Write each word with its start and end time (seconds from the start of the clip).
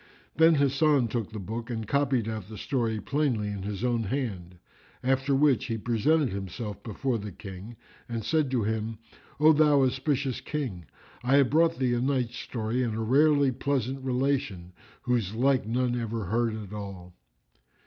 Then 0.35 0.55
Hasan 0.55 1.09
took 1.09 1.31
the 1.31 1.37
book 1.37 1.69
and 1.69 1.87
copied 1.87 2.27
out 2.27 2.49
the 2.49 2.57
story 2.57 2.99
plainly 2.99 3.49
in 3.49 3.61
his 3.61 3.83
own 3.83 4.05
hand; 4.05 4.55
after 5.03 5.35
which 5.35 5.65
he 5.65 5.77
presented 5.77 6.29
himself 6.29 6.81
before 6.81 7.19
the 7.19 7.31
King 7.31 7.75
and 8.09 8.23
said 8.25 8.49
to 8.49 8.63
him, 8.63 8.97
"O 9.39 9.53
thou 9.53 9.83
auspicious 9.83 10.41
King, 10.41 10.85
I 11.23 11.35
have 11.35 11.51
brought 11.51 11.77
thee 11.77 11.93
a 11.93 12.01
night 12.01 12.31
story 12.31 12.81
and 12.81 12.95
a 12.95 12.99
rarely 13.01 13.51
pleasant 13.51 14.03
relation, 14.03 14.73
whose 15.03 15.35
like 15.35 15.67
none 15.67 15.95
ever 15.95 16.25
heard 16.25 16.55
at 16.55 16.73
all." 16.73 17.13